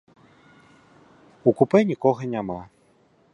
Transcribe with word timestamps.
У 1.51 1.53
купэ 1.59 1.79
нікога 1.91 2.21
няма. 2.33 2.61